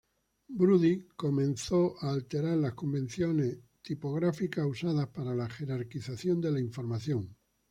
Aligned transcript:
Brody 0.49 1.05
comenzó 1.15 1.93
a 2.01 2.09
alterar 2.09 2.57
las 2.57 2.73
convenciones 2.73 3.59
tipográficas 3.83 4.65
usadas 4.65 5.09
para 5.09 5.35
la 5.35 5.47
jerarquización 5.47 6.41
de 6.41 6.49
la 6.49 6.59
información. 6.59 7.37